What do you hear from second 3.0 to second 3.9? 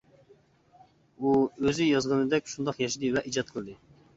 ۋە ئىجاد قىلدى.